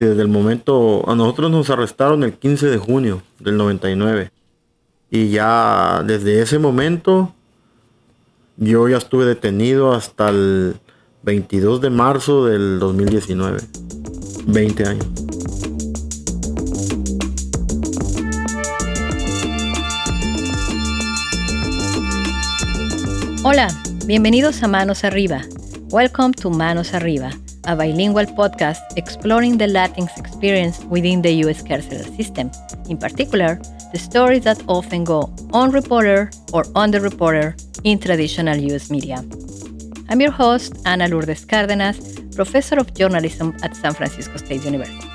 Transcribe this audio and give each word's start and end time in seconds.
Desde 0.00 0.22
el 0.22 0.28
momento, 0.28 1.08
a 1.08 1.14
nosotros 1.14 1.52
nos 1.52 1.70
arrestaron 1.70 2.24
el 2.24 2.32
15 2.32 2.66
de 2.66 2.78
junio 2.78 3.22
del 3.38 3.56
99. 3.56 4.32
Y 5.08 5.28
ya 5.28 6.02
desde 6.04 6.42
ese 6.42 6.58
momento, 6.58 7.32
yo 8.56 8.88
ya 8.88 8.96
estuve 8.96 9.24
detenido 9.24 9.92
hasta 9.92 10.30
el 10.30 10.80
22 11.22 11.80
de 11.80 11.90
marzo 11.90 12.44
del 12.44 12.80
2019. 12.80 13.60
20 14.46 14.84
años. 14.84 15.06
Hola, 23.44 23.68
bienvenidos 24.06 24.60
a 24.64 24.66
Manos 24.66 25.04
Arriba. 25.04 25.42
Welcome 25.90 26.32
to 26.32 26.50
Manos 26.50 26.94
Arriba, 26.94 27.30
a 27.66 27.74
bilingual 27.76 28.26
podcast 28.26 28.82
exploring 28.96 29.58
the 29.58 29.66
Latinx 29.66 30.18
experience 30.18 30.84
within 30.84 31.22
the 31.22 31.32
US 31.44 31.62
carceral 31.62 32.04
system. 32.16 32.50
In 32.88 32.98
particular, 32.98 33.60
the 33.92 33.98
stories 33.98 34.44
that 34.44 34.62
often 34.68 35.04
go 35.04 35.32
unreported 35.52 36.34
or 36.52 36.64
underreported 36.74 37.54
in 37.84 37.98
traditional 37.98 38.56
US 38.72 38.90
media. 38.90 39.24
I'm 40.08 40.20
your 40.20 40.30
host, 40.30 40.76
Ana 40.84 41.08
Lourdes 41.08 41.44
Cárdenas, 41.46 41.96
professor 42.36 42.78
of 42.78 42.92
journalism 42.94 43.54
at 43.62 43.74
San 43.76 43.94
Francisco 43.94 44.36
State 44.36 44.64
University. 44.64 45.08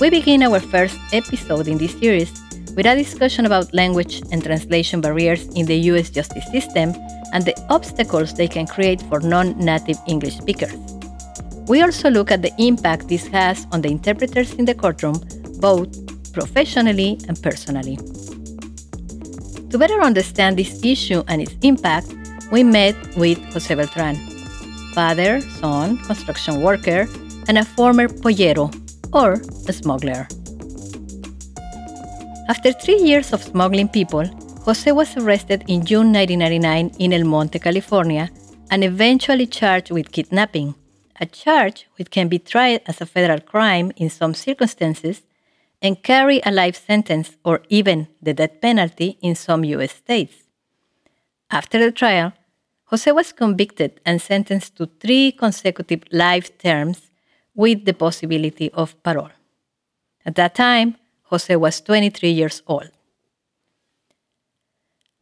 We 0.00 0.10
begin 0.10 0.42
our 0.42 0.60
first 0.60 0.98
episode 1.12 1.68
in 1.68 1.78
this 1.78 1.92
series 1.98 2.32
with 2.74 2.86
a 2.86 2.96
discussion 2.96 3.46
about 3.46 3.72
language 3.72 4.22
and 4.32 4.42
translation 4.42 5.00
barriers 5.00 5.46
in 5.54 5.66
the 5.66 5.76
US 5.90 6.10
justice 6.10 6.46
system 6.50 6.92
and 7.34 7.44
the 7.44 7.54
obstacles 7.68 8.32
they 8.32 8.48
can 8.48 8.66
create 8.66 9.02
for 9.02 9.20
non 9.20 9.58
native 9.58 9.98
English 10.06 10.38
speakers. 10.38 10.72
We 11.66 11.82
also 11.82 12.08
look 12.08 12.30
at 12.30 12.40
the 12.40 12.52
impact 12.58 13.08
this 13.08 13.26
has 13.28 13.66
on 13.72 13.82
the 13.82 13.88
interpreters 13.88 14.54
in 14.54 14.64
the 14.64 14.74
courtroom, 14.74 15.20
both 15.58 15.90
professionally 16.32 17.18
and 17.28 17.40
personally. 17.42 17.96
To 19.70 19.78
better 19.78 20.00
understand 20.00 20.56
this 20.56 20.84
issue 20.84 21.24
and 21.26 21.42
its 21.42 21.54
impact, 21.62 22.14
we 22.52 22.62
met 22.62 22.94
with 23.16 23.38
Jose 23.52 23.74
Beltran, 23.74 24.14
father, 24.94 25.40
son, 25.40 25.98
construction 26.06 26.62
worker, 26.62 27.08
and 27.48 27.58
a 27.58 27.64
former 27.64 28.08
pollero, 28.08 28.70
or 29.12 29.42
a 29.66 29.72
smuggler. 29.72 30.28
After 32.48 32.72
three 32.72 32.98
years 32.98 33.32
of 33.32 33.42
smuggling 33.42 33.88
people, 33.88 34.28
Jose 34.64 34.90
was 34.92 35.14
arrested 35.18 35.62
in 35.68 35.84
June 35.84 36.10
1999 36.10 36.92
in 36.98 37.12
El 37.12 37.24
Monte, 37.24 37.58
California, 37.58 38.30
and 38.70 38.82
eventually 38.82 39.46
charged 39.46 39.90
with 39.90 40.10
kidnapping, 40.10 40.74
a 41.20 41.26
charge 41.26 41.86
which 41.96 42.10
can 42.10 42.28
be 42.28 42.38
tried 42.38 42.80
as 42.86 42.98
a 42.98 43.04
federal 43.04 43.40
crime 43.40 43.92
in 43.96 44.08
some 44.08 44.32
circumstances 44.32 45.20
and 45.82 46.02
carry 46.02 46.40
a 46.46 46.50
life 46.50 46.82
sentence 46.82 47.36
or 47.44 47.60
even 47.68 48.08
the 48.22 48.32
death 48.32 48.58
penalty 48.62 49.18
in 49.20 49.34
some 49.34 49.64
US 49.64 49.92
states. 49.92 50.44
After 51.50 51.78
the 51.78 51.92
trial, 51.92 52.32
Jose 52.86 53.12
was 53.12 53.32
convicted 53.32 54.00
and 54.06 54.22
sentenced 54.22 54.76
to 54.76 54.86
three 54.98 55.30
consecutive 55.30 56.04
life 56.10 56.56
terms 56.56 57.10
with 57.54 57.84
the 57.84 57.92
possibility 57.92 58.70
of 58.72 58.96
parole. 59.02 59.36
At 60.24 60.36
that 60.36 60.54
time, 60.54 60.96
Jose 61.24 61.54
was 61.54 61.82
23 61.82 62.30
years 62.30 62.62
old. 62.66 62.93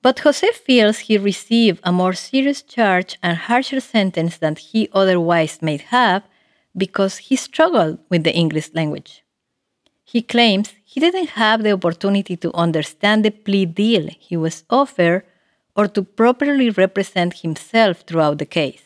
But 0.03 0.19
Jose 0.21 0.51
feels 0.53 0.99
he 0.99 1.17
received 1.17 1.81
a 1.85 1.93
more 1.93 2.13
serious 2.13 2.61
charge 2.61 3.17
and 3.23 3.37
harsher 3.37 3.81
sentence 3.81 4.37
than 4.37 4.57
he 4.57 4.89
otherwise 4.93 5.63
might 5.63 5.83
have 5.97 6.25
because 6.77 7.19
he 7.19 7.37
struggled 7.37 7.99
with 8.11 8.25
the 8.25 8.35
English 8.35 8.71
language. 8.75 9.23
He 10.05 10.21
claims 10.21 10.73
he 10.85 10.99
didn't 11.01 11.31
have 11.31 11.63
the 11.63 11.73
opportunity 11.73 12.37
to 12.39 12.53
understand 12.55 13.25
the 13.25 13.31
plea 13.31 13.65
deal 13.65 14.09
he 14.19 14.37
was 14.37 14.65
offered 14.69 15.25
or 15.77 15.87
to 15.89 16.03
properly 16.03 16.69
represent 16.71 17.41
himself 17.41 18.01
throughout 18.01 18.39
the 18.39 18.47
case. 18.47 18.83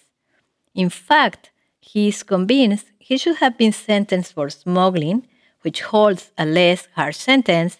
In 0.74 0.90
fact, 0.90 1.50
he 1.80 2.08
is 2.08 2.22
convinced 2.22 2.92
he 2.98 3.16
should 3.16 3.36
have 3.36 3.56
been 3.56 3.72
sentenced 3.72 4.34
for 4.34 4.50
smuggling 4.50 5.26
which 5.62 5.82
holds 5.82 6.30
a 6.38 6.44
less 6.46 6.86
harsh 6.94 7.16
sentence, 7.16 7.78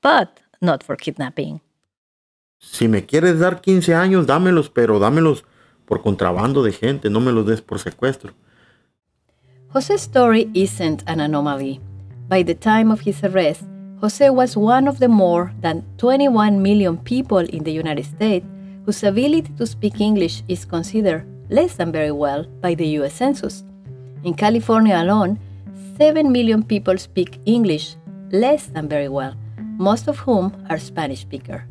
but 0.00 0.40
not 0.60 0.82
for 0.82 0.96
kidnapping. 0.96 1.60
Si 2.58 2.88
me 2.88 3.06
quieres 3.06 3.38
dar 3.38 3.60
15 3.60 3.94
años, 3.94 4.26
dámelos, 4.26 4.70
pero 4.70 4.98
dámelos 4.98 5.44
por 5.84 6.02
contrabando 6.02 6.62
de 6.62 6.72
gente, 6.72 7.10
no 7.10 7.20
me 7.20 7.32
los 7.32 7.46
des 7.46 7.62
por 7.62 7.78
secuestro. 7.78 8.34
Jose's 9.72 10.02
story 10.02 10.50
isn't 10.54 11.02
an 11.06 11.20
anomaly. 11.20 11.80
By 12.28 12.42
the 12.44 12.54
time 12.54 12.90
of 12.92 13.00
his 13.00 13.22
arrest, 13.22 13.62
Jose 14.00 14.30
was 14.30 14.56
one 14.56 14.88
of 14.88 14.98
the 14.98 15.08
more 15.08 15.52
than 15.60 15.82
21 15.96 16.62
million 16.62 16.98
people 16.98 17.46
in 17.50 17.64
the 17.64 17.72
United 17.72 18.04
States 18.04 18.46
whose 18.84 19.02
ability 19.04 19.52
to 19.56 19.66
speak 19.66 20.00
English 20.00 20.42
is 20.48 20.64
considered 20.64 21.26
less 21.50 21.76
than 21.76 21.90
very 21.90 22.12
well 22.12 22.44
by 22.60 22.74
the 22.74 22.86
US 23.00 23.14
Census. 23.14 23.64
In 24.24 24.34
California 24.34 24.96
alone, 24.96 25.38
7 25.96 26.30
million 26.30 26.62
people 26.62 26.96
speak 26.96 27.40
English 27.44 27.96
less 28.30 28.66
than 28.66 28.88
very 28.88 29.08
well, 29.08 29.34
most 29.78 30.08
of 30.08 30.18
whom 30.18 30.52
are 30.70 30.78
Spanish 30.78 31.20
speaker. 31.20 31.66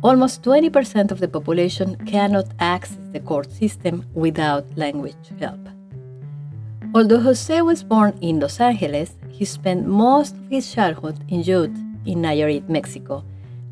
Almost 0.00 0.42
20% 0.42 1.10
of 1.10 1.18
the 1.18 1.26
population 1.26 1.96
cannot 2.06 2.46
access 2.60 2.98
the 3.12 3.18
court 3.18 3.50
system 3.50 4.04
without 4.14 4.64
language 4.76 5.16
help. 5.40 5.58
Although 6.94 7.20
Jose 7.20 7.62
was 7.62 7.82
born 7.82 8.16
in 8.20 8.38
Los 8.38 8.60
Angeles, 8.60 9.16
he 9.28 9.44
spent 9.44 9.86
most 9.86 10.36
of 10.36 10.48
his 10.48 10.72
childhood 10.72 11.18
in 11.28 11.42
youth 11.42 11.76
in 12.06 12.22
Nayarit, 12.22 12.68
Mexico, 12.68 13.24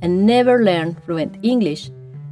and 0.03 0.27
never 0.27 0.65
learned 0.65 1.01
fluent 1.05 1.39
English 1.43 1.91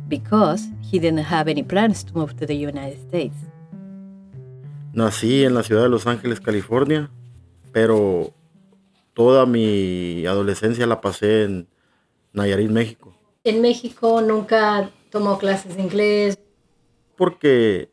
because 0.08 0.66
he 0.82 0.98
didn't 0.98 1.24
have 1.24 1.48
any 1.48 1.62
plans 1.62 2.02
to 2.04 2.14
move 2.14 2.36
to 2.36 2.46
the 2.46 2.56
United 2.56 3.00
States. 3.00 3.36
Nací 4.92 5.44
en 5.44 5.54
la 5.54 5.62
ciudad 5.62 5.82
de 5.82 5.88
Los 5.88 6.06
Ángeles, 6.06 6.40
California, 6.40 7.10
pero 7.72 8.32
toda 9.14 9.46
mi 9.46 10.26
adolescencia 10.26 10.86
la 10.86 11.00
pasé 11.00 11.44
en 11.44 11.68
Nayarit, 12.32 12.70
México. 12.70 13.13
¿En 13.46 13.60
México 13.60 14.22
nunca 14.22 14.90
tomó 15.10 15.38
clases 15.38 15.76
de 15.76 15.82
inglés? 15.82 16.38
Porque 17.14 17.90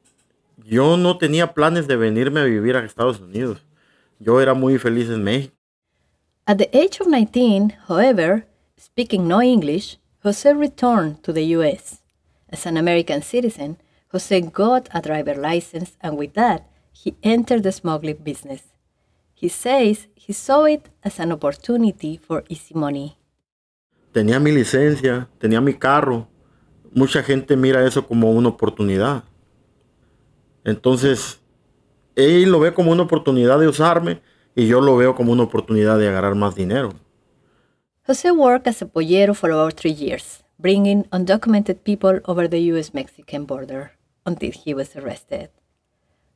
yo 0.56 0.96
no 0.96 1.18
tenía 1.18 1.54
planes 1.54 1.90
de 1.90 1.98
venirme 1.98 2.40
a 2.40 2.46
vivir 2.46 2.78
a 2.78 2.86
Estados 2.86 3.20
Unidos. 3.20 3.62
Yo 4.18 4.40
era 4.40 4.54
muy 4.54 4.78
feliz 4.78 5.10
en 5.10 5.26
México. 5.26 5.54
At 6.46 6.58
the 6.58 6.70
age 6.72 7.02
of 7.02 7.08
19, 7.08 7.76
however, 7.90 8.48
speaking 8.78 9.28
no 9.28 9.42
English, 9.42 10.00
Jose 10.24 10.54
returned 10.54 11.22
to 11.22 11.34
the 11.34 11.44
US. 11.58 12.02
As 12.50 12.66
an 12.66 12.78
American 12.78 13.22
citizen, 13.22 13.78
Jose 14.14 14.40
got 14.54 14.88
a 14.94 15.02
driver 15.02 15.36
license 15.36 15.98
and 16.00 16.18
with 16.18 16.32
that, 16.34 16.64
he 16.94 17.16
entered 17.24 17.64
the 17.64 17.74
smuggling 17.74 18.24
business. 18.24 18.62
He 19.34 19.50
says 19.50 20.08
he 20.16 20.32
saw 20.32 20.64
it 20.64 20.88
as 21.04 21.20
an 21.20 21.34
opportunity 21.34 22.16
for 22.16 22.46
easy 22.48 22.74
money. 22.74 23.18
Tenía 24.12 24.40
mi 24.40 24.52
licencia, 24.52 25.30
tenía 25.40 25.62
mi 25.62 25.74
carro. 25.74 26.28
Mucha 26.94 27.24
gente 27.24 27.56
mira 27.56 27.86
eso 27.86 28.06
como 28.06 28.32
una 28.32 28.50
oportunidad. 28.50 29.24
Entonces, 30.64 31.40
él 32.16 32.52
lo 32.52 32.60
ve 32.60 32.74
como 32.74 32.92
una 32.92 33.04
oportunidad 33.04 33.60
de 33.60 33.68
usarme 33.68 34.22
y 34.56 34.68
yo 34.68 34.82
lo 34.82 34.98
veo 34.98 35.16
como 35.16 35.32
una 35.32 35.44
oportunidad 35.44 35.98
de 35.98 36.10
agarrar 36.10 36.36
más 36.36 36.56
dinero. 36.56 36.94
Jose 38.06 38.32
worked 38.32 38.68
as 38.68 38.82
a 38.82 38.86
pollero 38.86 39.34
for 39.34 39.52
about 39.52 39.76
three 39.76 39.94
years, 39.94 40.44
bringing 40.58 41.06
undocumented 41.12 41.84
people 41.84 42.20
over 42.26 42.50
the 42.50 42.60
US-Mexican 42.74 43.46
border 43.46 43.92
until 44.26 44.52
he 44.52 44.74
was 44.74 44.96
arrested. 44.96 45.50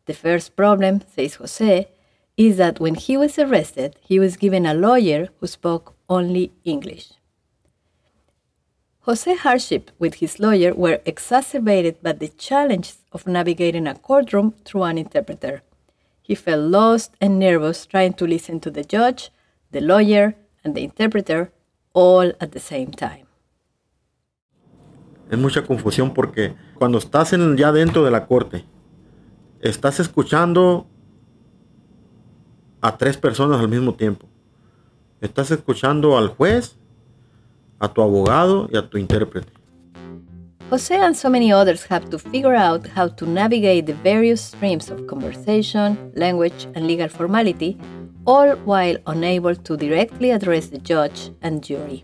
The 0.06 0.14
first 0.14 0.56
problem, 0.56 1.02
says 1.14 1.36
Jose, 1.36 1.90
is 2.38 2.58
that 2.58 2.80
when 2.80 2.96
he 2.96 3.18
was 3.18 3.38
arrested, 3.40 3.96
he 4.02 4.20
was 4.20 4.38
given 4.38 4.66
a 4.66 4.74
lawyer 4.74 5.30
who 5.40 5.48
spoke 5.48 5.96
only 6.08 6.54
English. 6.64 7.15
Jose's 9.06 9.42
hardship 9.42 9.92
with 10.00 10.16
his 10.16 10.40
lawyer 10.40 10.74
were 10.74 11.00
exacerbated 11.06 12.02
by 12.02 12.14
the 12.14 12.28
challenges 12.28 12.98
of 13.12 13.28
navigating 13.28 13.86
a 13.86 13.94
courtroom 13.94 14.56
through 14.66 14.82
an 14.82 14.98
interpreter. 14.98 15.62
He 16.24 16.34
felt 16.34 16.72
lost 16.72 17.12
and 17.22 17.38
nervous 17.38 17.86
trying 17.86 18.14
to 18.14 18.26
listen 18.26 18.60
to 18.62 18.72
the 18.72 18.84
judge, 18.84 19.30
the 19.72 19.80
lawyer, 19.80 20.34
and 20.64 20.74
the 20.74 20.84
interpreter 20.84 21.52
all 21.94 22.34
at 22.42 22.52
the 22.54 22.60
same 22.60 22.92
time. 22.92 23.28
Es 25.30 25.38
mucha 25.38 25.62
confusión 25.62 26.12
porque 26.16 26.56
cuando 26.74 26.98
estás 26.98 27.34
en, 27.34 27.58
ya 27.58 27.72
dentro 27.72 28.04
de 28.04 28.10
la 28.10 28.26
corte, 28.26 28.66
estás 29.62 30.00
escuchando 30.00 30.88
a 32.82 32.98
tres 32.98 33.18
personas 33.18 33.60
al 33.60 33.68
mismo 33.68 33.94
tiempo. 33.94 34.28
Estás 35.22 35.52
escuchando 35.52 36.18
al 36.18 36.30
juez, 36.30 36.80
a 37.80 37.88
tu 37.88 38.02
abogado 38.02 38.68
y 38.72 38.78
a 38.78 38.90
tu 38.90 38.98
intérprete. 38.98 39.52
Jose 40.70 40.96
and 40.96 41.16
so 41.16 41.30
many 41.30 41.54
others 41.54 41.86
have 41.86 42.10
to 42.10 42.18
figure 42.18 42.56
out 42.56 42.88
how 42.88 43.08
to 43.08 43.26
navigate 43.28 43.86
the 43.86 43.94
various 43.94 44.42
streams 44.42 44.90
of 44.90 45.06
conversation, 45.06 46.12
language, 46.16 46.68
and 46.74 46.88
legal 46.88 47.08
formality 47.08 47.78
all 48.26 48.56
while 48.66 48.98
unable 49.06 49.56
to 49.56 49.78
directly 49.78 50.32
address 50.32 50.68
the 50.68 50.80
judge 50.80 51.30
and 51.42 51.64
jury. 51.64 52.04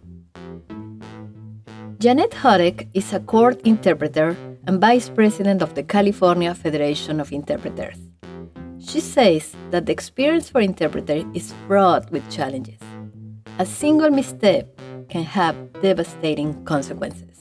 Janet 1.97 2.31
Hudek 2.31 2.88
is 2.94 3.13
a 3.13 3.19
court 3.19 3.62
interpreter 3.62 4.35
and 4.67 4.79
vice 4.79 5.09
president 5.09 5.62
of 5.62 5.74
the 5.74 5.83
California 5.83 6.53
Federation 6.53 7.19
of 7.19 7.31
Interpreters. 7.31 7.97
She 8.79 9.00
says 9.00 9.56
that 9.71 9.85
the 9.85 9.91
experience 9.91 10.50
for 10.50 10.62
interpreters 10.62 11.25
is 11.33 11.53
fraught 11.67 12.12
with 12.12 12.29
challenges. 12.29 12.79
A 13.59 13.65
single 13.65 14.09
misstep 14.09 14.79
can 15.12 15.24
have 15.24 15.56
devastating 15.81 16.63
consequences. 16.63 17.38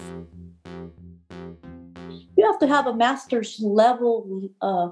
You 2.36 2.44
have 2.46 2.58
to 2.58 2.66
have 2.66 2.86
a 2.86 2.94
master's 2.94 3.60
level 3.60 4.50
uh, 4.60 4.90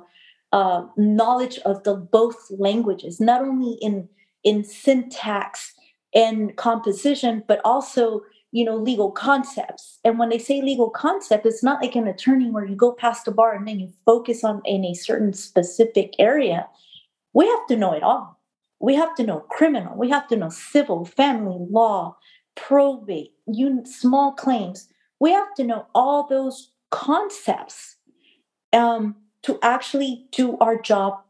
uh, 0.52 0.86
knowledge 0.96 1.58
of 1.66 1.82
the 1.82 1.94
both 1.94 2.36
languages, 2.50 3.20
not 3.20 3.42
only 3.42 3.76
in 3.82 4.08
in 4.44 4.64
syntax 4.64 5.74
and 6.14 6.56
composition, 6.56 7.42
but 7.48 7.60
also 7.64 8.22
you 8.52 8.64
know 8.64 8.76
legal 8.76 9.10
concepts. 9.10 9.98
And 10.04 10.18
when 10.18 10.28
they 10.28 10.38
say 10.38 10.62
legal 10.62 10.90
concept 10.90 11.46
it's 11.46 11.64
not 11.64 11.82
like 11.82 11.96
an 11.96 12.06
attorney 12.06 12.50
where 12.50 12.64
you 12.64 12.76
go 12.76 12.92
past 12.92 13.24
the 13.24 13.32
bar 13.32 13.54
and 13.54 13.66
then 13.66 13.80
you 13.80 13.92
focus 14.06 14.44
on 14.44 14.62
in 14.64 14.84
a 14.84 14.94
certain 14.94 15.32
specific 15.32 16.14
area. 16.18 16.68
We 17.32 17.46
have 17.46 17.66
to 17.68 17.76
know 17.76 17.92
it 17.92 18.02
all. 18.02 18.40
We 18.80 18.94
have 18.94 19.14
to 19.16 19.24
know 19.24 19.40
criminal. 19.50 19.96
We 19.96 20.08
have 20.10 20.28
to 20.28 20.36
know 20.36 20.50
civil 20.50 21.04
family 21.04 21.58
law 21.68 22.16
probate 22.66 23.32
you 23.46 23.84
small 23.84 24.32
claims. 24.32 24.88
We 25.20 25.32
have 25.32 25.54
to 25.54 25.64
know 25.64 25.86
all 25.94 26.26
those 26.26 26.72
concepts 26.90 27.96
um, 28.72 29.16
to 29.42 29.58
actually 29.62 30.26
do 30.32 30.58
our 30.58 30.80
job 30.80 31.20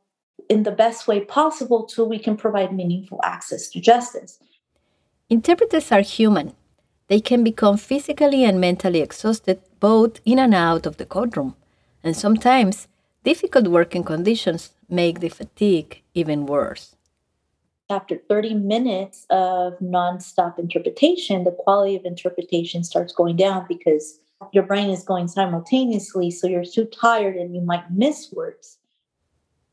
in 0.48 0.62
the 0.62 0.70
best 0.70 1.06
way 1.06 1.20
possible 1.20 1.88
so 1.88 2.04
we 2.04 2.18
can 2.18 2.36
provide 2.36 2.72
meaningful 2.72 3.20
access 3.24 3.68
to 3.70 3.80
justice. 3.80 4.38
Interpreters 5.28 5.92
are 5.92 6.00
human. 6.00 6.54
They 7.08 7.20
can 7.20 7.44
become 7.44 7.76
physically 7.76 8.44
and 8.44 8.60
mentally 8.60 9.00
exhausted 9.00 9.60
both 9.80 10.20
in 10.24 10.38
and 10.38 10.54
out 10.54 10.86
of 10.86 10.96
the 10.96 11.06
courtroom, 11.06 11.54
and 12.02 12.16
sometimes 12.16 12.88
difficult 13.24 13.68
working 13.68 14.04
conditions 14.04 14.70
make 14.88 15.20
the 15.20 15.28
fatigue 15.28 16.02
even 16.14 16.46
worse. 16.46 16.96
After 17.90 18.16
30 18.16 18.54
minutes 18.54 19.24
of 19.30 19.78
nonstop 19.78 20.58
interpretation, 20.58 21.44
the 21.44 21.52
quality 21.52 21.96
of 21.96 22.04
interpretation 22.04 22.84
starts 22.84 23.14
going 23.14 23.36
down 23.36 23.64
because 23.66 24.20
your 24.52 24.64
brain 24.64 24.90
is 24.90 25.02
going 25.02 25.26
simultaneously, 25.26 26.30
so 26.30 26.46
you're 26.46 26.66
too 26.66 26.84
tired 26.84 27.36
and 27.36 27.54
you 27.54 27.62
might 27.62 27.90
miss 27.90 28.30
words. 28.30 28.76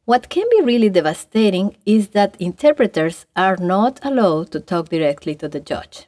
What 0.06 0.30
can 0.30 0.46
be 0.50 0.62
really 0.64 0.88
devastating 0.88 1.76
is 1.86 2.10
that 2.10 2.40
interpreters 2.40 3.26
are 3.36 3.58
not 3.58 4.00
allowed 4.02 4.52
to 4.52 4.62
talk 4.62 4.90
directly 4.90 5.36
to 5.36 5.50
the 5.50 5.60
judge. 5.60 6.08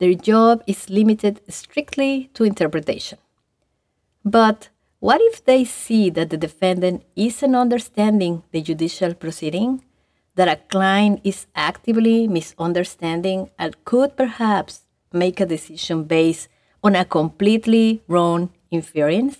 Their 0.00 0.14
job 0.14 0.64
is 0.66 0.90
limited 0.90 1.40
strictly 1.48 2.30
to 2.34 2.42
interpretation. 2.42 3.18
But 4.24 4.70
what 4.98 5.20
if 5.20 5.44
they 5.44 5.64
see 5.64 6.10
that 6.10 6.30
the 6.30 6.36
defendant 6.36 7.04
isn't 7.14 7.54
understanding 7.54 8.42
the 8.50 8.62
judicial 8.62 9.14
proceeding, 9.14 9.84
that 10.34 10.48
a 10.48 10.56
client 10.56 11.20
is 11.24 11.46
actively 11.54 12.26
misunderstanding 12.26 13.50
and 13.58 13.84
could 13.84 14.16
perhaps 14.16 14.82
make 15.12 15.40
a 15.40 15.46
decision 15.46 16.04
based 16.04 16.48
on 16.82 16.96
a 16.96 17.04
completely 17.04 18.02
wrong 18.08 18.50
inference? 18.70 19.38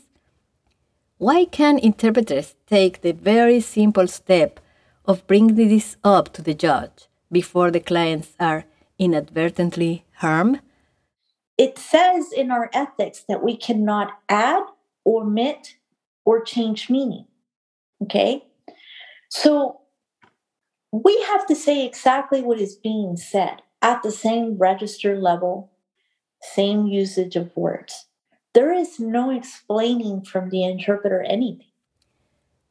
Why 1.19 1.44
can 1.44 1.79
interpreters 1.79 2.55
take 2.67 3.00
the 3.00 3.12
very 3.12 3.61
simple 3.61 4.06
step 4.06 4.61
of 5.05 5.27
bringing 5.27 5.56
this 5.56 5.97
up 6.05 6.33
to 6.35 6.43
the 6.43 6.55
judge 6.55 7.09
before 7.31 7.71
the 7.71 7.81
clients 7.81 8.35
are 8.39 8.65
inadvertently 8.99 10.05
harmed? 10.17 10.61
It 11.59 11.79
says 11.79 12.33
in 12.33 12.50
our 12.50 12.71
ethics 12.73 13.25
that 13.29 13.43
we 13.43 13.56
cannot 13.56 14.12
add, 14.29 14.65
omit, 15.06 15.77
or 16.25 16.43
change 16.43 16.91
meaning. 16.91 17.27
Okay? 18.03 18.44
So 19.29 19.81
we 20.93 21.23
have 21.23 21.47
to 21.47 21.55
say 21.55 21.85
exactly 21.85 22.43
what 22.43 22.61
is 22.61 22.77
being 22.77 23.17
said 23.17 23.62
at 23.81 24.03
the 24.03 24.12
same 24.12 24.59
register 24.59 25.19
level, 25.19 25.73
same 26.41 26.87
usage 26.87 27.35
of 27.35 27.56
words. 27.56 28.06
There 28.53 28.73
is 28.73 29.00
no 29.00 29.31
explaining 29.31 30.23
from 30.23 30.50
the 30.50 30.62
interpreter 30.65 31.23
anything. 31.23 31.67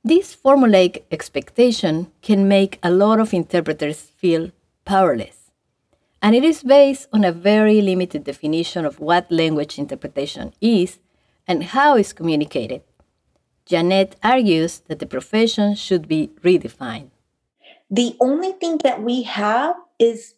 This 0.04 0.36
formulaic 0.36 1.04
expectation 1.12 2.12
can 2.22 2.48
make 2.48 2.80
a 2.82 2.92
lot 2.92 3.20
of 3.20 3.34
interpreters 3.34 4.00
feel 4.00 4.52
powerless 4.86 5.42
and 6.22 6.36
it 6.36 6.44
is 6.44 6.64
based 6.64 7.08
on 7.12 7.24
a 7.24 7.32
very 7.32 7.82
limited 7.82 8.24
definition 8.24 8.86
of 8.86 9.00
what 9.00 9.32
language 9.32 9.80
interpretation 9.80 10.54
is 10.62 11.00
and 11.48 11.64
how 11.64 11.96
it's 11.96 12.14
communicated. 12.14 12.84
Janet 13.66 14.16
argues 14.24 14.80
that 14.88 15.00
the 15.00 15.06
profession 15.06 15.74
should 15.74 16.08
be 16.08 16.30
redefined. 16.44 17.10
The 17.92 18.16
only 18.20 18.54
thing 18.54 18.80
that 18.84 19.04
we 19.04 19.24
have 19.24 19.76
is 20.00 20.34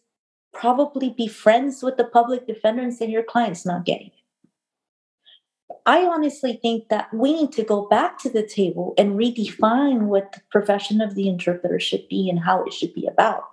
probably 0.52 1.10
be 1.10 1.28
friends 1.28 1.82
with 1.82 1.96
the 1.96 2.04
public 2.04 2.46
defender 2.46 2.82
and 2.82 2.92
say 2.92 3.06
your 3.06 3.22
client's 3.22 3.64
not 3.64 3.84
getting 3.84 4.08
it. 4.08 4.12
I 5.86 6.04
honestly 6.04 6.58
think 6.60 6.88
that 6.88 7.12
we 7.12 7.32
need 7.32 7.52
to 7.52 7.62
go 7.62 7.86
back 7.86 8.18
to 8.20 8.30
the 8.30 8.46
table 8.46 8.94
and 8.98 9.18
redefine 9.18 10.02
what 10.02 10.32
the 10.32 10.40
profession 10.50 11.00
of 11.00 11.14
the 11.14 11.28
interpreter 11.28 11.80
should 11.80 12.08
be 12.08 12.28
and 12.28 12.40
how 12.40 12.64
it 12.64 12.72
should 12.72 12.94
be 12.94 13.06
about 13.06 13.44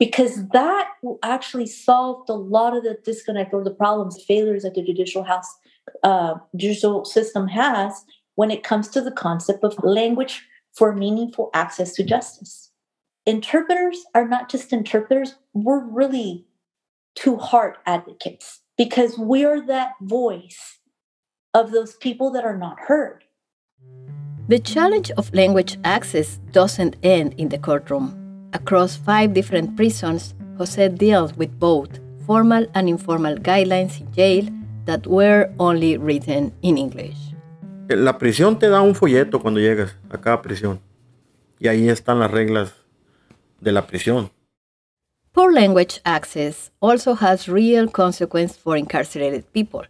because 0.00 0.48
that 0.48 0.88
will 1.02 1.18
actually 1.22 1.66
solve 1.66 2.24
a 2.28 2.32
lot 2.32 2.74
of 2.74 2.82
the 2.82 2.98
disconnect 3.04 3.52
or 3.52 3.62
the 3.62 3.70
problems, 3.70 4.24
failures 4.24 4.62
that 4.62 4.74
the 4.74 4.82
judicial 4.82 5.22
house, 5.22 5.46
uh, 6.02 6.34
judicial 6.56 7.04
system 7.04 7.46
has 7.46 8.04
when 8.34 8.50
it 8.50 8.64
comes 8.64 8.88
to 8.88 9.02
the 9.02 9.12
concept 9.12 9.62
of 9.62 9.78
language 9.84 10.42
for 10.72 10.96
meaningful 10.96 11.50
access 11.52 11.92
to 11.92 12.02
justice. 12.02 12.69
Interpreters 13.26 14.06
are 14.14 14.26
not 14.26 14.48
just 14.48 14.72
interpreters; 14.72 15.34
we're 15.52 15.84
really 15.84 16.46
two 17.14 17.36
heart 17.36 17.76
advocates 17.84 18.60
because 18.78 19.18
we're 19.18 19.60
that 19.66 19.92
voice 20.00 20.78
of 21.52 21.70
those 21.70 21.96
people 21.96 22.30
that 22.30 22.44
are 22.44 22.56
not 22.56 22.80
heard. 22.88 23.24
The 24.48 24.58
challenge 24.58 25.10
of 25.18 25.34
language 25.34 25.78
access 25.84 26.40
doesn't 26.52 26.96
end 27.02 27.34
in 27.36 27.50
the 27.50 27.58
courtroom. 27.58 28.16
Across 28.54 28.96
five 28.96 29.34
different 29.34 29.76
prisons, 29.76 30.34
Jose 30.56 30.88
deals 30.88 31.36
with 31.36 31.60
both 31.60 32.00
formal 32.26 32.66
and 32.74 32.88
informal 32.88 33.36
guidelines 33.36 34.00
in 34.00 34.10
jail 34.12 34.48
that 34.86 35.06
were 35.06 35.52
only 35.58 35.98
written 35.98 36.52
in 36.62 36.78
English. 36.78 37.18
La 37.90 38.16
prisión 38.16 38.58
te 38.58 38.68
da 38.68 38.80
un 38.80 38.94
folleto 38.94 39.40
cuando 39.40 39.60
llegas 39.60 39.94
a 40.10 40.16
cada 40.16 40.40
prisión. 40.40 40.80
Y 41.58 41.68
ahí 41.68 41.90
están 41.90 42.18
las 42.18 42.30
reglas 42.30 42.79
de 43.60 43.72
la 43.72 43.86
prisión. 43.86 44.30
Poor 45.32 45.52
language 45.52 46.00
access 46.04 46.70
also 46.80 47.14
has 47.14 47.48
real 47.48 47.88
consequences 47.88 48.56
for 48.56 48.76
incarcerated 48.76 49.52
people. 49.52 49.84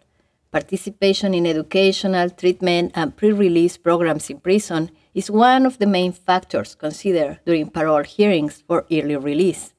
Participation 0.53 1.33
in 1.33 1.47
educational, 1.47 2.29
treatment, 2.29 2.93
and 2.95 3.17
pre 3.17 3.33
release 3.33 3.77
programs 3.77 4.29
in 4.29 4.41
prison 4.41 4.91
is 5.15 5.31
one 5.31 5.65
of 5.65 5.79
the 5.79 5.87
main 5.87 6.13
factors 6.13 6.75
considered 6.75 7.41
during 7.47 7.71
parole 7.71 8.05
hearings 8.05 8.63
for 8.67 8.85
early 8.91 9.17
release. 9.17 9.73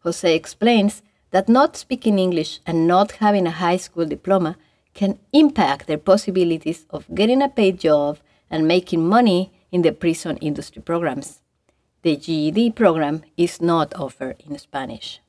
Jose 0.00 0.34
explains 0.34 1.02
that 1.30 1.48
not 1.48 1.76
speaking 1.76 2.18
English 2.18 2.60
and 2.66 2.86
not 2.86 3.12
having 3.12 3.46
a 3.46 3.58
high 3.62 3.78
school 3.78 4.04
diploma 4.04 4.56
can 4.92 5.18
impact 5.32 5.86
their 5.86 5.98
possibilities 5.98 6.86
of 6.90 7.12
getting 7.14 7.42
a 7.42 7.48
paid 7.48 7.80
job 7.80 8.18
and 8.50 8.68
making 8.68 9.08
money 9.08 9.52
in 9.72 9.82
the 9.82 9.92
prison 9.92 10.36
industry 10.38 10.82
programs. 10.82 11.40
The 12.04 12.18
GED 12.18 12.72
program 12.72 13.22
is 13.34 13.62
not 13.62 13.94
offered 13.94 14.36
in 14.46 14.58
Spanish. 14.58 15.22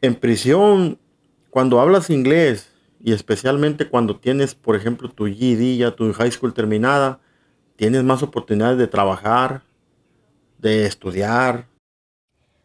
En 0.00 0.14
prisión, 0.14 1.00
cuando 1.50 1.80
hablas 1.80 2.10
inglés 2.10 2.68
y 3.00 3.12
especialmente 3.12 3.88
cuando 3.88 4.20
tienes, 4.20 4.54
por 4.54 4.76
ejemplo, 4.76 5.08
tu 5.08 5.26
GED, 5.26 5.78
ya 5.78 5.90
tu 5.90 6.12
high 6.12 6.30
school 6.30 6.54
terminada, 6.54 7.18
tienes 7.74 8.04
más 8.04 8.22
oportunidades 8.22 8.78
de 8.78 8.86
trabajar, 8.86 9.62
de 10.58 10.86
estudiar. 10.86 11.66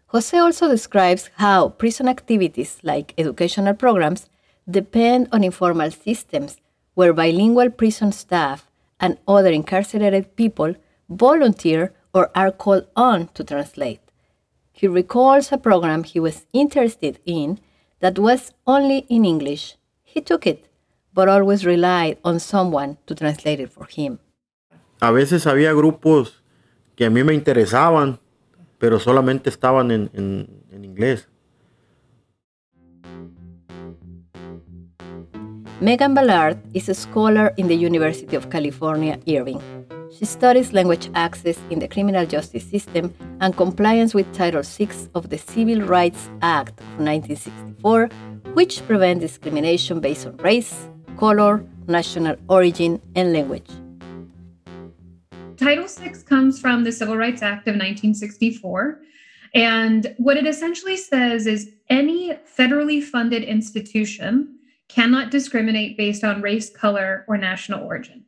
Jose 0.05 0.37
also 0.37 0.67
describes 0.69 1.31
how 1.39 1.75
prison 1.75 2.07
activities 2.07 2.77
like 2.83 3.15
educational 3.17 3.75
programs 3.75 4.29
depend 4.67 5.27
on 5.31 5.43
informal 5.43 5.91
systems 5.91 6.57
where 6.93 7.11
bilingual 7.11 7.71
prison 7.71 8.11
staff 8.13 8.69
and 8.99 9.17
other 9.25 9.51
incarcerated 9.51 10.35
people 10.35 10.75
volunteer 11.09 11.91
or 12.13 12.29
are 12.35 12.51
called 12.51 12.87
on 12.95 13.27
to 13.33 13.43
translate. 13.43 13.99
He 14.71 14.87
recalls 14.87 15.51
a 15.51 15.57
program 15.57 16.03
he 16.03 16.19
was 16.19 16.45
interested 16.53 17.19
in 17.25 17.59
that 17.99 18.19
was 18.19 18.51
only 18.65 19.05
in 19.09 19.25
English. 19.25 19.75
He 20.03 20.21
took 20.21 20.45
it, 20.45 20.67
but 21.13 21.29
always 21.29 21.65
relied 21.65 22.17
on 22.23 22.39
someone 22.39 22.97
to 23.07 23.15
translate 23.15 23.59
it 23.59 23.71
for 23.71 23.85
him. 23.85 24.19
a 25.03 25.11
veces 25.11 25.47
había 25.47 25.73
grupos 25.73 26.41
que 26.95 27.05
a 27.05 27.09
mí 27.09 27.25
me 27.25 27.33
interesaban, 27.33 28.19
pero 28.77 28.99
solamente 28.99 29.49
estaban 29.49 29.91
en, 29.91 30.09
en, 30.13 30.47
en 30.71 30.85
inglés. 30.85 31.27
Megan 35.81 36.13
Ballard 36.13 36.57
is 36.73 36.87
a 36.87 36.93
scholar 36.93 37.53
in 37.57 37.67
the 37.67 37.75
University 37.75 38.37
of 38.37 38.47
California, 38.49 39.19
Irvine. 39.27 39.59
She 40.23 40.27
studies 40.27 40.71
language 40.71 41.09
access 41.15 41.59
in 41.69 41.79
the 41.79 41.87
criminal 41.89 42.25
justice 42.25 42.63
system 42.63 43.13
and 43.41 43.57
compliance 43.57 44.13
with 44.13 44.33
Title 44.33 44.61
VI 44.63 44.87
of 45.15 45.29
the 45.29 45.37
Civil 45.37 45.81
Rights 45.81 46.29
Act 46.41 46.79
of 46.79 46.99
1964, 46.99 48.07
which 48.53 48.87
prevents 48.87 49.19
discrimination 49.19 49.99
based 49.99 50.25
on 50.25 50.37
race, 50.37 50.87
color, 51.17 51.65
national 51.87 52.37
origin, 52.47 53.01
and 53.17 53.33
language. 53.33 53.69
Title 55.57 55.87
VI 55.89 56.13
comes 56.25 56.57
from 56.57 56.85
the 56.85 56.93
Civil 56.93 57.17
Rights 57.17 57.41
Act 57.41 57.67
of 57.67 57.73
1964. 57.73 59.01
And 59.53 60.15
what 60.19 60.37
it 60.37 60.47
essentially 60.47 60.95
says 60.95 61.47
is 61.47 61.69
any 61.89 62.31
federally 62.57 63.03
funded 63.03 63.43
institution 63.43 64.57
cannot 64.87 65.31
discriminate 65.31 65.97
based 65.97 66.23
on 66.23 66.41
race, 66.41 66.69
color, 66.69 67.25
or 67.27 67.37
national 67.37 67.83
origin. 67.83 68.23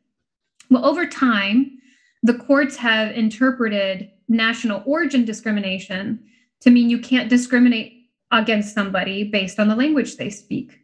Well, 0.68 0.84
over 0.84 1.06
time, 1.06 1.75
the 2.26 2.34
courts 2.34 2.74
have 2.74 3.12
interpreted 3.12 4.10
national 4.28 4.82
origin 4.84 5.24
discrimination 5.24 6.18
to 6.60 6.70
mean 6.70 6.90
you 6.90 6.98
can't 6.98 7.30
discriminate 7.30 8.10
against 8.32 8.74
somebody 8.74 9.22
based 9.22 9.60
on 9.60 9.68
the 9.68 9.76
language 9.76 10.16
they 10.16 10.28
speak. 10.28 10.80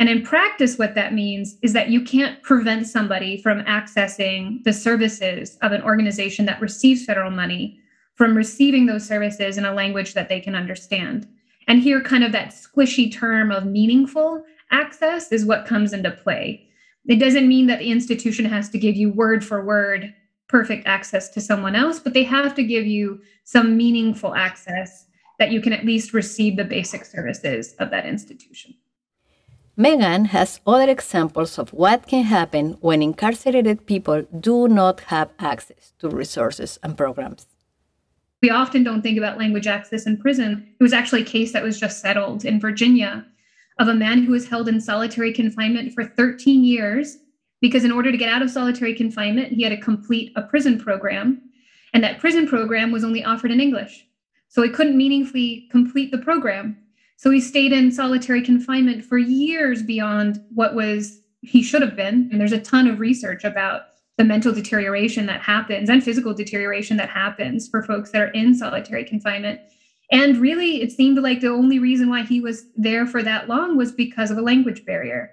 And 0.00 0.08
in 0.08 0.22
practice, 0.22 0.78
what 0.78 0.96
that 0.96 1.14
means 1.14 1.58
is 1.62 1.74
that 1.74 1.90
you 1.90 2.02
can't 2.02 2.42
prevent 2.42 2.88
somebody 2.88 3.40
from 3.40 3.60
accessing 3.66 4.64
the 4.64 4.72
services 4.72 5.58
of 5.62 5.70
an 5.70 5.82
organization 5.82 6.44
that 6.46 6.60
receives 6.60 7.04
federal 7.04 7.30
money 7.30 7.78
from 8.16 8.36
receiving 8.36 8.86
those 8.86 9.06
services 9.06 9.58
in 9.58 9.66
a 9.66 9.74
language 9.74 10.14
that 10.14 10.28
they 10.28 10.40
can 10.40 10.56
understand. 10.56 11.28
And 11.68 11.80
here, 11.80 12.00
kind 12.00 12.24
of 12.24 12.32
that 12.32 12.48
squishy 12.52 13.12
term 13.12 13.52
of 13.52 13.64
meaningful 13.64 14.42
access 14.72 15.30
is 15.30 15.44
what 15.44 15.66
comes 15.66 15.92
into 15.92 16.10
play. 16.10 16.66
It 17.06 17.20
doesn't 17.20 17.46
mean 17.46 17.68
that 17.68 17.78
the 17.78 17.92
institution 17.92 18.44
has 18.46 18.68
to 18.70 18.78
give 18.78 18.96
you 18.96 19.12
word 19.12 19.44
for 19.44 19.64
word 19.64 20.14
perfect 20.50 20.86
access 20.86 21.28
to 21.28 21.40
someone 21.40 21.76
else, 21.76 22.00
but 22.00 22.12
they 22.12 22.24
have 22.24 22.54
to 22.56 22.64
give 22.64 22.86
you 22.86 23.22
some 23.44 23.76
meaningful 23.76 24.34
access 24.34 25.06
that 25.38 25.52
you 25.52 25.60
can 25.60 25.72
at 25.72 25.86
least 25.86 26.12
receive 26.12 26.56
the 26.56 26.64
basic 26.64 27.04
services 27.04 27.74
of 27.78 27.90
that 27.90 28.04
institution. 28.04 28.74
Megan 29.76 30.26
has 30.26 30.60
other 30.66 30.90
examples 30.90 31.58
of 31.58 31.72
what 31.72 32.06
can 32.06 32.24
happen 32.24 32.76
when 32.80 33.02
incarcerated 33.02 33.86
people 33.86 34.26
do 34.38 34.68
not 34.68 35.00
have 35.12 35.30
access 35.38 35.92
to 36.00 36.08
resources 36.08 36.78
and 36.82 36.98
programs. 36.98 37.46
We 38.42 38.50
often 38.50 38.82
don't 38.82 39.02
think 39.02 39.18
about 39.18 39.38
language 39.38 39.68
access 39.68 40.06
in 40.06 40.16
prison. 40.16 40.66
It 40.78 40.82
was 40.82 40.92
actually 40.92 41.22
a 41.22 41.32
case 41.36 41.52
that 41.52 41.62
was 41.62 41.78
just 41.78 42.00
settled 42.00 42.44
in 42.44 42.60
Virginia 42.60 43.24
of 43.78 43.88
a 43.88 43.94
man 43.94 44.24
who 44.24 44.32
was 44.32 44.48
held 44.48 44.68
in 44.68 44.80
solitary 44.80 45.32
confinement 45.32 45.94
for 45.94 46.04
13 46.04 46.64
years 46.64 47.18
because 47.60 47.84
in 47.84 47.92
order 47.92 48.10
to 48.10 48.18
get 48.18 48.28
out 48.28 48.42
of 48.42 48.50
solitary 48.50 48.94
confinement, 48.94 49.52
he 49.52 49.62
had 49.62 49.70
to 49.70 49.80
complete 49.80 50.32
a 50.36 50.42
prison 50.42 50.78
program. 50.78 51.42
And 51.92 52.02
that 52.04 52.18
prison 52.18 52.46
program 52.46 52.92
was 52.92 53.04
only 53.04 53.24
offered 53.24 53.50
in 53.50 53.60
English. 53.60 54.06
So 54.48 54.62
he 54.62 54.70
couldn't 54.70 54.96
meaningfully 54.96 55.68
complete 55.70 56.10
the 56.10 56.18
program. 56.18 56.76
So 57.16 57.30
he 57.30 57.40
stayed 57.40 57.72
in 57.72 57.92
solitary 57.92 58.42
confinement 58.42 59.04
for 59.04 59.18
years 59.18 59.82
beyond 59.82 60.42
what 60.54 60.74
was 60.74 61.20
he 61.42 61.62
should 61.62 61.82
have 61.82 61.96
been. 61.96 62.28
And 62.30 62.40
there's 62.40 62.52
a 62.52 62.60
ton 62.60 62.86
of 62.86 62.98
research 62.98 63.44
about 63.44 63.82
the 64.16 64.24
mental 64.24 64.52
deterioration 64.52 65.26
that 65.26 65.40
happens 65.40 65.88
and 65.88 66.02
physical 66.02 66.34
deterioration 66.34 66.96
that 66.98 67.08
happens 67.08 67.68
for 67.68 67.82
folks 67.82 68.10
that 68.10 68.22
are 68.22 68.30
in 68.32 68.54
solitary 68.54 69.04
confinement. 69.04 69.60
And 70.12 70.38
really, 70.38 70.82
it 70.82 70.92
seemed 70.92 71.18
like 71.18 71.40
the 71.40 71.48
only 71.48 71.78
reason 71.78 72.10
why 72.10 72.22
he 72.22 72.40
was 72.40 72.66
there 72.76 73.06
for 73.06 73.22
that 73.22 73.48
long 73.48 73.76
was 73.76 73.92
because 73.92 74.30
of 74.30 74.38
a 74.38 74.42
language 74.42 74.84
barrier. 74.84 75.30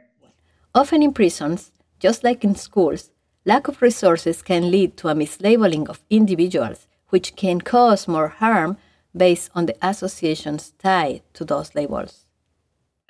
Often 0.76 1.04
in 1.04 1.14
prisons, 1.14 1.72
just 2.00 2.24
like 2.24 2.44
in 2.44 2.56
schools, 2.56 3.12
lack 3.46 3.68
of 3.68 3.82
resources 3.82 4.42
can 4.42 4.72
lead 4.72 4.98
to 4.98 5.08
a 5.08 5.16
mislabeling 5.16 5.88
of 5.90 6.04
individuals, 6.10 6.88
which 7.10 7.36
can 7.36 7.62
cause 7.62 8.08
more 8.08 8.28
harm 8.28 8.78
based 9.16 9.50
on 9.56 9.66
the 9.66 9.76
associations 9.82 10.74
tied 10.78 11.22
to 11.34 11.46
those 11.46 11.74
labels. 11.76 12.26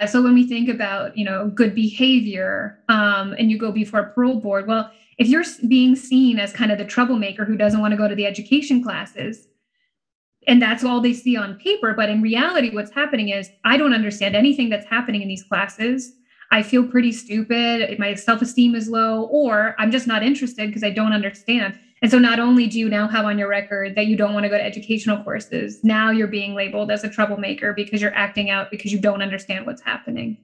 So 0.06 0.22
when 0.22 0.36
we 0.36 0.48
think 0.48 0.70
about, 0.70 1.18
you 1.18 1.26
know, 1.26 1.48
good 1.48 1.74
behavior, 1.74 2.80
um, 2.88 3.34
and 3.40 3.50
you 3.50 3.58
go 3.58 3.72
before 3.72 4.00
a 4.02 4.14
parole 4.14 4.40
board, 4.40 4.68
well, 4.68 4.92
if 5.18 5.28
you're 5.28 5.44
being 5.68 5.96
seen 5.96 6.38
as 6.38 6.54
kind 6.54 6.72
of 6.72 6.78
the 6.78 6.86
troublemaker 6.86 7.46
who 7.46 7.58
doesn't 7.58 7.82
want 7.82 7.92
to 7.92 7.98
go 7.98 8.08
to 8.08 8.14
the 8.14 8.28
education 8.28 8.84
classes, 8.84 9.48
and 10.48 10.62
that's 10.62 10.84
all 10.84 11.02
they 11.02 11.14
see 11.14 11.36
on 11.36 11.56
paper, 11.56 11.94
but 11.94 12.10
in 12.10 12.22
reality, 12.22 12.70
what's 12.70 12.92
happening 12.92 13.30
is 13.30 13.50
I 13.66 13.76
don't 13.76 13.94
understand 13.94 14.36
anything 14.36 14.70
that's 14.70 14.86
happening 14.86 15.24
in 15.24 15.28
these 15.28 15.44
classes. 15.44 16.14
I 16.52 16.64
feel 16.64 16.88
pretty 16.88 17.12
stupid, 17.12 17.98
my 18.00 18.14
self 18.14 18.42
esteem 18.42 18.76
is 18.76 18.88
low, 18.88 19.24
or 19.24 19.76
I'm 19.78 19.92
just 19.92 20.08
not 20.08 20.24
interested 20.24 20.68
because 20.68 20.84
I 20.84 20.92
don't 20.92 21.14
understand. 21.14 21.78
And 22.02 22.12
so 22.12 22.20
not 22.20 22.40
only 22.40 22.68
do 22.68 22.78
you 22.80 22.90
now 22.90 23.08
have 23.08 23.26
on 23.26 23.40
your 23.40 23.50
record 23.50 23.96
that 23.96 24.06
you 24.06 24.16
don't 24.16 24.34
want 24.34 24.44
to 24.44 24.50
go 24.50 24.58
to 24.58 24.64
educational 24.64 25.24
courses, 25.24 25.84
now 25.84 26.12
you're 26.12 26.28
being 26.28 26.54
labeled 26.54 26.92
as 26.92 27.04
a 27.04 27.10
troublemaker 27.10 27.74
because 27.74 28.02
you're 28.02 28.14
acting 28.14 28.50
out 28.50 28.70
because 28.70 28.92
you 28.94 29.00
don't 29.00 29.24
understand 29.24 29.66
what's 29.66 29.82
happening. 29.82 30.38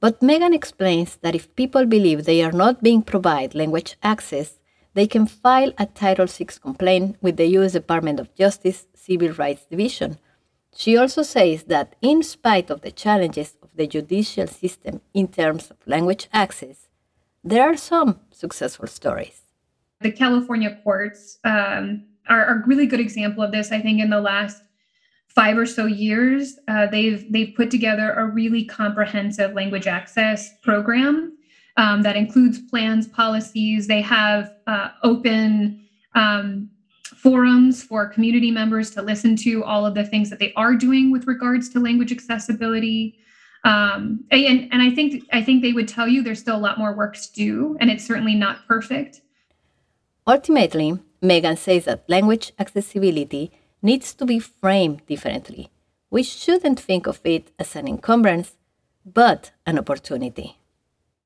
But 0.00 0.22
Megan 0.22 0.54
explains 0.54 1.16
that 1.16 1.34
if 1.34 1.54
people 1.54 1.86
believe 1.86 2.24
they 2.24 2.42
are 2.42 2.52
not 2.52 2.82
being 2.82 3.02
provided 3.02 3.54
language 3.54 3.96
access, 4.02 4.58
they 4.94 5.06
can 5.06 5.26
file 5.26 5.72
a 5.78 5.86
Title 5.86 6.26
VI 6.26 6.46
complaint 6.60 7.16
with 7.20 7.36
the 7.36 7.46
U.S. 7.58 7.72
Department 7.72 8.18
of 8.18 8.34
Justice 8.34 8.86
Civil 8.94 9.32
Rights 9.32 9.66
Division. 9.66 10.18
She 10.74 10.96
also 10.96 11.22
says 11.22 11.64
that, 11.64 11.94
in 12.00 12.22
spite 12.22 12.70
of 12.70 12.80
the 12.80 12.90
challenges 12.90 13.56
of 13.62 13.68
the 13.74 13.86
judicial 13.86 14.46
system 14.46 15.00
in 15.12 15.28
terms 15.28 15.70
of 15.70 15.76
language 15.86 16.28
access, 16.32 16.88
there 17.44 17.62
are 17.62 17.76
some 17.76 18.20
successful 18.30 18.86
stories. 18.86 19.42
The 20.00 20.12
California 20.12 20.78
courts 20.82 21.38
um, 21.44 22.04
are, 22.28 22.44
a 22.46 22.66
really 22.66 22.86
good 22.86 23.00
example 23.00 23.42
of 23.42 23.52
this. 23.52 23.70
I 23.70 23.80
think 23.80 24.00
in 24.00 24.10
the 24.10 24.20
last 24.20 24.62
five 25.28 25.58
or 25.58 25.66
so 25.66 25.86
years, 25.86 26.58
uh, 26.68 26.86
they've 26.86 27.30
they've 27.32 27.54
put 27.54 27.70
together 27.70 28.12
a 28.12 28.26
really 28.26 28.64
comprehensive 28.64 29.54
language 29.54 29.86
access 29.86 30.58
program 30.62 31.36
um, 31.76 32.02
that 32.02 32.16
includes 32.16 32.58
plans, 32.70 33.08
policies. 33.08 33.86
They 33.86 34.02
have 34.02 34.52
uh, 34.66 34.88
open 35.02 35.86
um, 36.14 36.70
forums 37.22 37.84
for 37.84 38.08
community 38.08 38.50
members 38.50 38.90
to 38.90 39.00
listen 39.00 39.36
to 39.36 39.62
all 39.62 39.86
of 39.86 39.94
the 39.94 40.04
things 40.04 40.28
that 40.28 40.40
they 40.40 40.52
are 40.54 40.74
doing 40.74 41.12
with 41.12 41.24
regards 41.28 41.68
to 41.68 41.78
language 41.78 42.10
accessibility. 42.10 43.16
Um, 43.62 44.24
and, 44.32 44.68
and 44.72 44.82
I 44.82 44.90
think 44.90 45.24
I 45.32 45.40
think 45.40 45.62
they 45.62 45.72
would 45.72 45.86
tell 45.86 46.08
you 46.08 46.22
there's 46.22 46.40
still 46.40 46.56
a 46.56 46.66
lot 46.66 46.78
more 46.78 46.92
work 46.92 47.14
to 47.14 47.32
do, 47.32 47.76
and 47.78 47.90
it's 47.90 48.04
certainly 48.04 48.34
not 48.34 48.66
perfect. 48.66 49.20
Ultimately, 50.26 50.98
Megan 51.20 51.56
says 51.56 51.84
that 51.84 52.08
language 52.08 52.52
accessibility 52.58 53.52
needs 53.80 54.14
to 54.14 54.26
be 54.26 54.40
framed 54.40 55.06
differently. 55.06 55.70
We 56.10 56.24
shouldn't 56.24 56.80
think 56.80 57.06
of 57.06 57.20
it 57.24 57.52
as 57.56 57.76
an 57.76 57.86
encumbrance, 57.86 58.56
but 59.06 59.52
an 59.64 59.78
opportunity. 59.78 60.56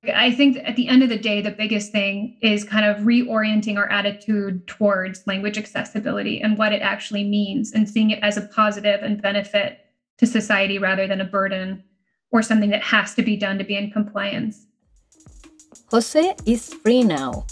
I 0.08 0.30
think 0.30 0.58
at 0.64 0.76
the 0.76 0.88
end 0.88 1.02
of 1.02 1.08
the 1.08 1.18
day, 1.18 1.40
the 1.40 1.50
biggest 1.50 1.92
thing 1.92 2.36
is 2.40 2.64
kind 2.64 2.84
of 2.84 3.04
reorienting 3.04 3.76
our 3.76 3.88
attitude 3.90 4.66
towards 4.66 5.26
language 5.26 5.58
accessibility 5.58 6.40
and 6.40 6.58
what 6.58 6.72
it 6.72 6.82
actually 6.82 7.24
means 7.24 7.72
and 7.72 7.88
seeing 7.88 8.10
it 8.10 8.22
as 8.22 8.36
a 8.36 8.42
positive 8.42 9.02
and 9.02 9.20
benefit 9.20 9.80
to 10.18 10.26
society 10.26 10.78
rather 10.78 11.06
than 11.06 11.20
a 11.20 11.24
burden 11.24 11.84
or 12.30 12.42
something 12.42 12.70
that 12.70 12.82
has 12.82 13.14
to 13.14 13.22
be 13.22 13.36
done 13.36 13.58
to 13.58 13.64
be 13.64 13.76
in 13.76 13.90
compliance. 13.90 14.66
Jose 15.90 16.34
is 16.46 16.74
free 16.74 17.04
now, 17.04 17.46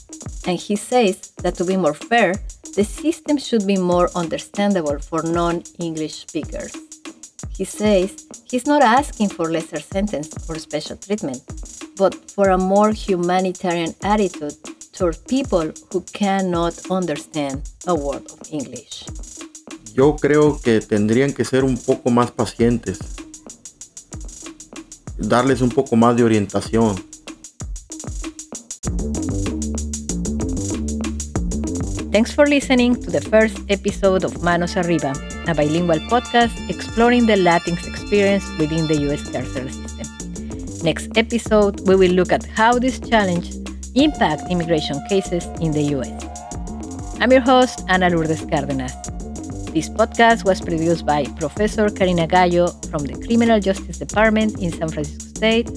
and 0.47 0.59
he 0.59 0.75
says 0.77 1.33
that 1.43 1.55
to 1.55 1.65
be 1.65 1.77
more 1.77 1.95
fair, 1.95 2.35
the 2.75 2.85
system 2.85 3.39
should 3.39 3.67
be 3.67 3.77
more 3.77 4.11
understandable 4.17 4.99
for 4.99 5.23
non 5.23 5.63
English 5.79 6.27
speakers. 6.27 6.75
He 7.51 7.65
says 7.65 8.27
he's 8.51 8.67
not 8.67 8.83
asking 8.83 9.29
for 9.29 9.51
lesser 9.51 9.79
sentence 9.79 10.35
or 10.49 10.59
special 10.59 10.97
treatment, 10.97 11.41
but 11.97 12.15
for 12.31 12.51
a 12.51 12.59
more 12.59 12.93
humanitarian 12.93 13.95
attitude 14.03 14.57
toward 14.93 15.17
people 15.27 15.73
who 15.91 16.01
cannot 16.13 16.75
understand 16.91 17.63
a 17.87 17.95
word 17.95 18.25
of 18.31 18.41
English. 18.51 19.05
Yo 19.95 20.17
creo 20.17 20.61
que 20.61 20.81
tendrían 20.81 21.33
que 21.33 21.45
ser 21.45 21.65
un 21.65 21.77
poco 21.77 22.11
más 22.11 22.31
pacientes, 22.31 22.99
darles 25.19 25.61
un 25.61 25.71
poco 25.71 25.97
más 25.97 26.17
de 26.17 26.25
orientación. 26.25 26.97
Thanks 32.11 32.33
for 32.33 32.47
listening 32.47 32.95
to 33.03 33.11
the 33.11 33.21
first 33.21 33.59
episode 33.69 34.25
of 34.25 34.41
Manos 34.43 34.77
Arriba, 34.77 35.13
a 35.49 35.55
bilingual 35.55 35.99
podcast 36.09 36.55
exploring 36.71 37.27
the 37.27 37.35
Latinx 37.35 37.89
experience 37.89 38.45
within 38.57 38.87
the 38.87 38.95
US 39.11 39.23
system. 39.33 39.84
Next 40.85 41.17
episode, 41.17 41.89
we 41.89 41.97
will 41.97 42.13
look 42.13 42.31
at 42.31 42.45
how 42.45 42.79
this 42.79 43.01
challenge 43.01 43.55
impact 43.95 44.43
immigration 44.51 45.01
cases 45.09 45.47
in 45.59 45.73
the 45.73 45.81
US. 45.97 46.13
I'm 47.21 47.33
your 47.33 47.41
host, 47.41 47.83
Ana 47.89 48.11
Lourdes 48.11 48.45
Cárdenas. 48.45 48.93
This 49.73 49.89
podcast 49.89 50.45
was 50.45 50.61
produced 50.61 51.07
by 51.07 51.25
Professor 51.41 51.89
Carina 51.89 52.27
Gallo 52.27 52.69
from 52.91 53.07
the 53.07 53.15
Criminal 53.27 53.61
Justice 53.61 53.99
Department 53.99 54.61
in 54.61 54.73
San 54.73 54.91
Francisco 54.91 55.25
State 55.35 55.71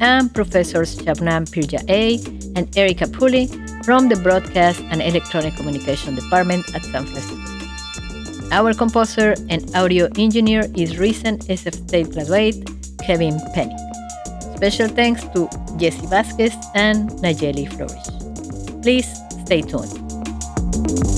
and 0.00 0.34
Professors 0.34 0.98
Shabnam 0.98 1.46
Piryaei 1.46 2.18
and 2.56 2.66
Erica 2.76 3.06
Pulley 3.06 3.46
from 3.84 4.08
the 4.08 4.16
Broadcast 4.16 4.80
and 4.90 5.00
Electronic 5.00 5.54
Communication 5.54 6.16
Department 6.16 6.66
at 6.74 6.82
San 6.82 7.06
Francisco 7.06 7.36
State. 7.46 8.52
Our 8.52 8.74
composer 8.74 9.36
and 9.50 9.62
audio 9.76 10.08
engineer 10.18 10.66
is 10.74 10.98
recent 10.98 11.46
SF 11.46 11.74
State 11.86 12.10
graduate 12.10 12.68
Kevin 13.06 13.38
Penny. 13.54 13.87
Special 14.58 14.88
thanks 14.88 15.22
to 15.34 15.48
Jesse 15.76 16.04
Vasquez 16.08 16.52
and 16.74 17.10
Nayeli 17.22 17.72
Flourish. 17.74 18.82
Please 18.82 19.06
stay 19.44 19.62
tuned. 19.62 21.17